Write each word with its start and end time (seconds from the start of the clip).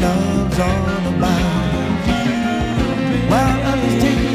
love's 0.00 0.58
all 0.58 1.14
about. 1.14 2.06
Well, 3.30 3.60
others 3.70 4.02
take 4.02 4.25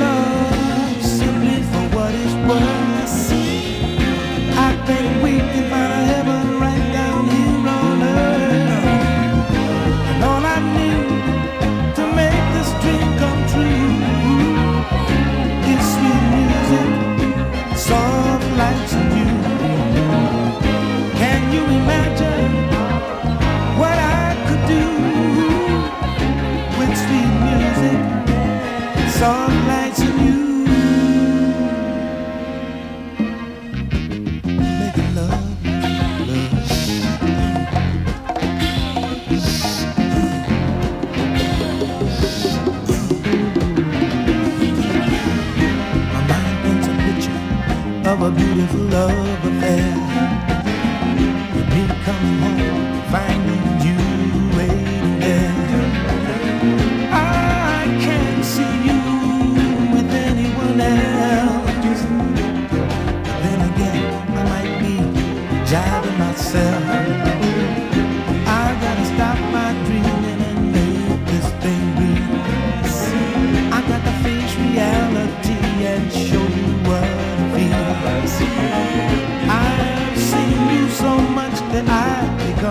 beautiful 48.41 48.79
love. 48.89 49.40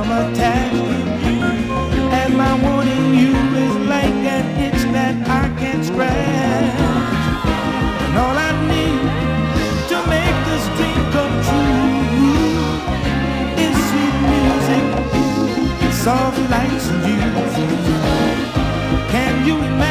become 0.01 0.33
attached 0.33 0.73
to 0.73 1.31
you. 1.31 1.41
And 2.21 2.37
my 2.37 2.53
wanting 2.63 3.15
you 3.15 3.35
is 3.65 3.77
like 3.89 4.15
an 4.37 4.45
itch 4.65 4.83
that 4.93 5.15
I 5.29 5.49
can't 5.59 5.85
scratch. 5.85 6.81
And 8.05 8.19
all 8.19 8.37
I 8.37 8.53
need 8.73 9.01
to 9.91 9.97
make 10.15 10.37
this 10.49 10.65
dream 10.77 11.03
come 11.15 11.37
true 11.49 12.61
is 13.67 13.77
sweet 13.89 14.17
music, 14.33 14.85
soft 15.93 16.39
lights, 16.51 16.87
and 16.89 17.03
you. 17.07 17.21
Can 19.11 19.47
you 19.47 19.57
imagine? 19.57 19.90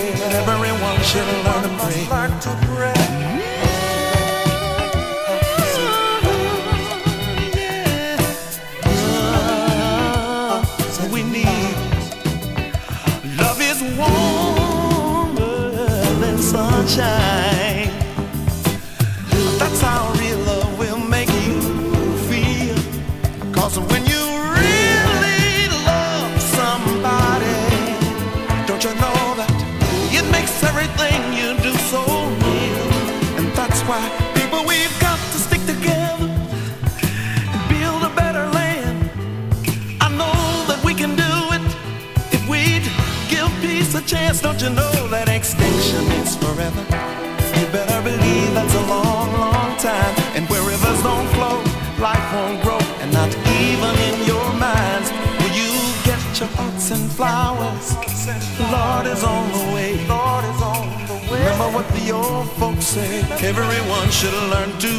that 0.00 0.48
everyone 0.48 0.98
should 1.02 1.28
learn 1.44 2.40
to 2.40 2.50
pray. 2.74 2.99
Don't 44.50 44.62
you 44.62 44.70
know 44.70 45.06
that 45.14 45.28
extinction 45.28 46.02
is 46.18 46.34
forever? 46.34 46.82
You 47.54 47.66
better 47.70 48.02
believe 48.02 48.50
that's 48.52 48.74
a 48.74 48.84
long, 48.90 49.30
long 49.30 49.78
time. 49.78 50.10
And 50.34 50.42
where 50.50 50.60
rivers 50.66 51.00
don't 51.06 51.28
flow, 51.38 51.62
life 52.02 52.26
won't 52.34 52.58
grow. 52.60 52.82
And 52.98 53.12
not 53.14 53.30
even 53.62 53.94
in 54.10 54.26
your 54.26 54.50
minds 54.58 55.14
will 55.38 55.54
you 55.54 55.70
get 56.02 56.18
your 56.34 56.50
pots 56.58 56.90
and 56.90 57.06
flowers. 57.14 57.94
Lord 58.74 59.06
is 59.06 59.22
on 59.22 59.46
the 59.54 59.64
way. 59.70 59.94
Lord 60.10 60.42
is 60.42 60.60
on 60.60 60.86
the 61.06 61.18
way. 61.30 61.46
Remember 61.46 61.70
what 61.70 61.86
the 61.94 62.10
old 62.10 62.50
folks 62.58 62.86
say. 62.86 63.22
Everyone 63.46 64.10
should 64.10 64.34
learn 64.50 64.74
to 64.82 64.90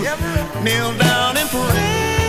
kneel 0.63 0.95
down 0.95 1.35
and 1.35 1.49
pray. 1.51 2.20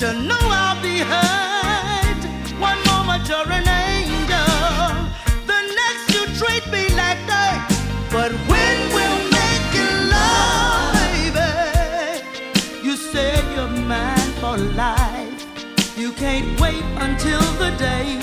You 0.00 0.14
know 0.14 0.38
I'll 0.40 0.80
be 0.82 1.00
hurt. 1.00 2.24
One 2.58 2.82
moment 2.86 3.28
you're 3.28 3.52
an 3.52 3.68
angel, 3.68 4.96
the 5.44 5.60
next 5.80 6.14
you 6.14 6.24
treat 6.40 6.66
me 6.72 6.88
like 6.96 7.18
dirt. 7.26 7.60
But 8.10 8.32
when 8.48 8.76
we're 8.94 9.20
making 9.28 10.08
love, 10.08 10.94
baby, 10.94 12.82
you 12.82 12.96
said 12.96 13.44
you're 13.54 13.68
mine 13.68 14.32
for 14.40 14.56
life. 14.56 15.98
You 15.98 16.12
can't 16.12 16.58
wait 16.58 16.82
until 16.96 17.42
the 17.58 17.70
day. 17.76 18.19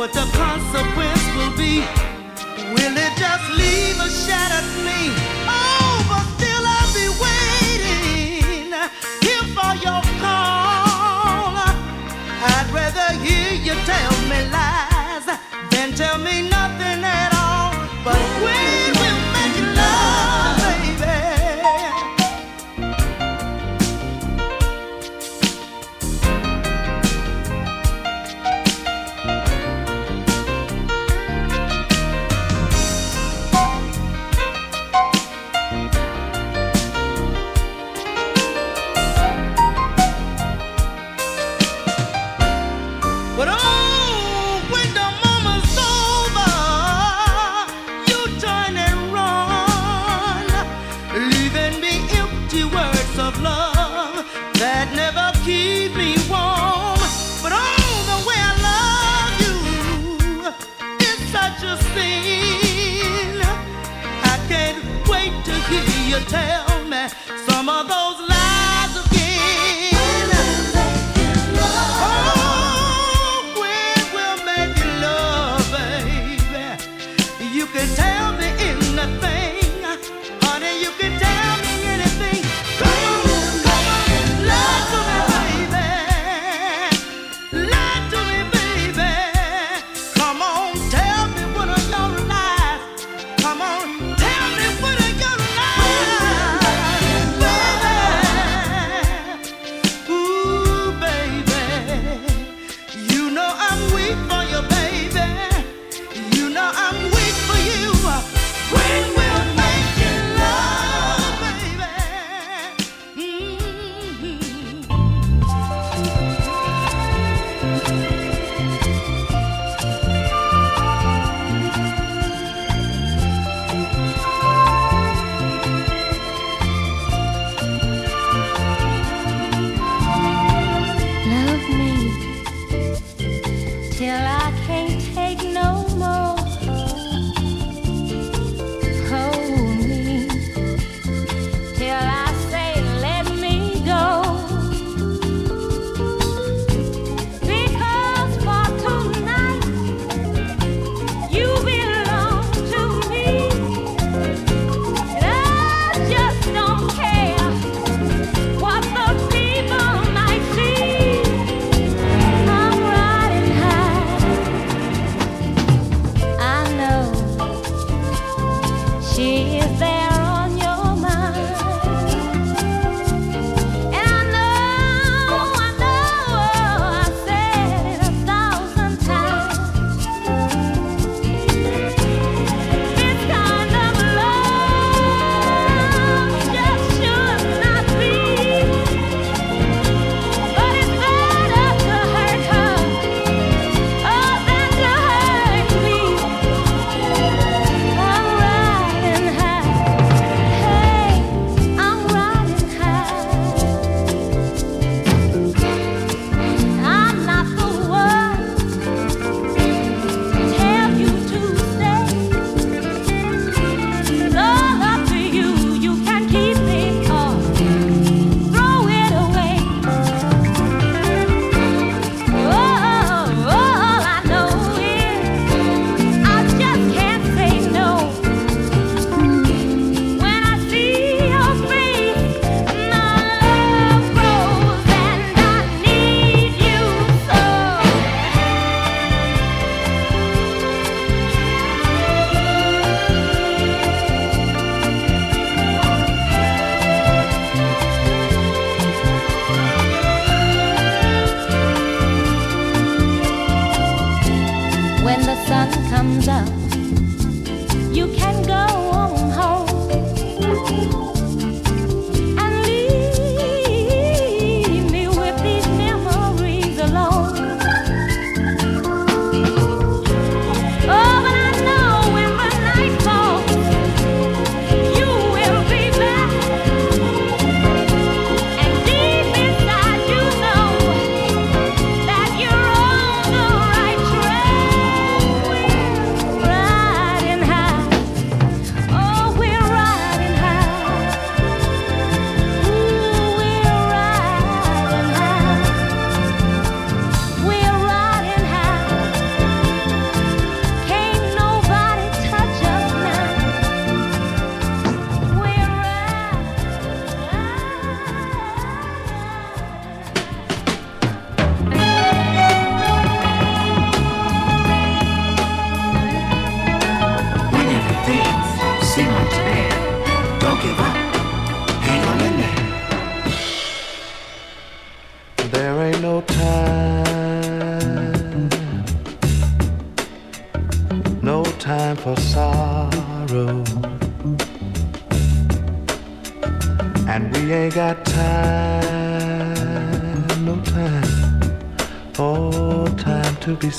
what 0.00 0.14
the 0.14 0.26
consequence 0.32 1.26
will 1.36 1.54
be. 1.58 1.84
Will 2.72 2.96
it 2.96 3.12
just 3.18 3.46
leave 3.52 4.00
a 4.00 4.08
shattered 4.08 4.68
me? 4.86 4.99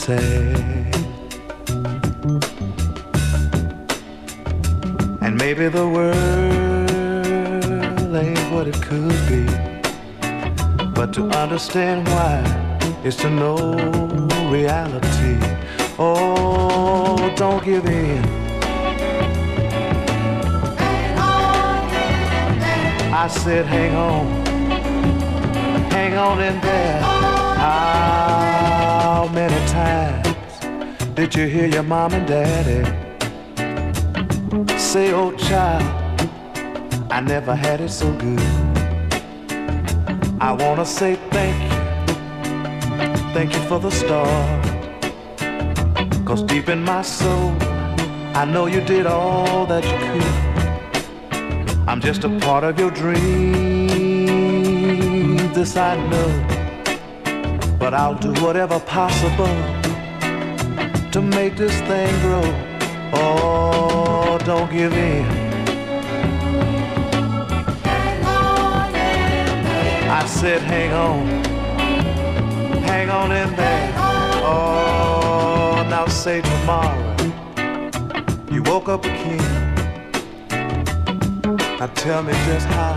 Sad. 0.01 0.95
And 5.21 5.37
maybe 5.37 5.67
the 5.69 5.87
world 5.87 6.89
ain't 8.15 8.51
what 8.51 8.67
it 8.67 8.81
could 8.81 9.19
be. 9.29 9.45
But 10.95 11.13
to 11.13 11.29
understand 11.43 12.07
why 12.07 12.35
is 13.03 13.15
to 13.17 13.29
know 13.29 13.57
reality. 14.49 15.37
Oh, 15.99 17.31
don't 17.35 17.63
give 17.63 17.85
in. 17.85 18.25
I 23.23 23.27
said, 23.27 23.67
hang 23.67 23.93
on, 23.95 24.25
hang 25.91 26.17
on 26.17 26.41
in 26.41 26.59
there. 26.61 27.01
Ah. 27.03 28.61
How 29.22 29.28
many 29.28 29.61
times 29.67 30.26
did 31.13 31.36
you 31.36 31.45
hear 31.45 31.67
your 31.67 31.84
mom 31.84 32.11
and 32.15 32.28
daddy 32.28 32.84
say, 34.80 35.13
oh 35.13 35.32
child, 35.38 35.84
I 37.11 37.22
never 37.22 37.53
had 37.53 37.82
it 37.82 37.89
so 37.89 38.11
good. 38.13 38.41
I 40.41 40.53
wanna 40.53 40.88
say 40.88 41.19
thank 41.30 41.55
you, 41.61 41.69
thank 43.32 43.53
you 43.53 43.61
for 43.69 43.80
the 43.80 43.91
start. 43.91 44.65
Cause 46.26 46.41
deep 46.41 46.67
in 46.67 46.84
my 46.84 47.03
soul, 47.03 47.55
I 48.34 48.45
know 48.45 48.65
you 48.65 48.82
did 48.82 49.05
all 49.05 49.67
that 49.67 49.84
you 49.86 49.97
could. 50.09 50.26
I'm 51.88 52.01
just 52.01 52.24
a 52.24 52.30
part 52.39 52.63
of 52.63 52.80
your 52.80 52.89
dream. 52.89 53.88
This 55.53 55.78
I 55.78 55.95
know. 56.09 56.50
But 57.91 57.99
I'll 57.99 58.15
do 58.15 58.31
whatever 58.41 58.79
possible 58.79 59.53
to 61.11 61.21
make 61.21 61.57
this 61.57 61.77
thing 61.81 62.09
grow. 62.21 62.41
Oh, 63.13 64.39
don't 64.45 64.71
give 64.71 64.93
in. 64.93 65.25
I 70.09 70.25
said, 70.25 70.61
hang 70.61 70.93
on. 70.93 71.27
Hang 72.83 73.09
on 73.09 73.29
in 73.33 73.53
there. 73.57 73.93
Oh, 73.97 75.85
now 75.89 76.05
say 76.05 76.39
tomorrow. 76.39 77.17
You 78.49 78.63
woke 78.63 78.87
up 78.87 79.03
a 79.03 79.09
king. 79.09 79.37
Now 81.77 81.87
tell 81.87 82.23
me 82.23 82.31
just 82.45 82.67
how 82.67 82.95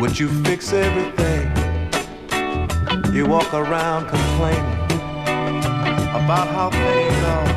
would 0.00 0.16
you 0.16 0.28
fix 0.44 0.72
everything? 0.72 1.61
You 3.12 3.26
walk 3.26 3.52
around 3.52 4.08
complaining 4.08 4.64
about 6.16 6.48
how 6.48 6.70
things 6.70 7.22
are. 7.34 7.52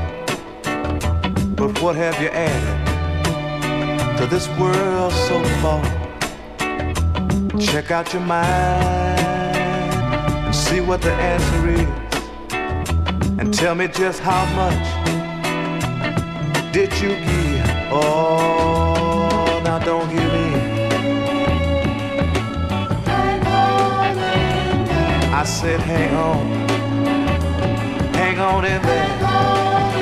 But 1.56 1.82
what 1.82 1.95
have 1.95 2.22
you 2.22 2.28
added 2.28 4.18
to 4.18 4.26
this 4.26 4.49
world 4.60 5.14
so 5.14 5.41
far? 5.62 5.82
Check 7.58 7.89
out 7.89 8.12
your 8.12 8.22
mind 8.22 9.18
and 10.45 10.53
see 10.53 10.82
what 10.82 11.01
the 11.01 11.14
answer 11.14 11.70
is. 11.70 11.88
And 13.39 13.53
tell 13.53 13.76
me 13.76 13.88
just 13.88 14.20
how 14.20 14.43
much 14.56 14.86
did 16.74 16.91
you 16.99 17.16
give? 17.16 17.70
Oh 17.93 18.84
said, 25.46 25.80
hang 25.80 26.14
on, 26.16 26.48
hang 28.16 28.39
on 28.39 28.66
in 28.66 28.82
there. 28.82 29.95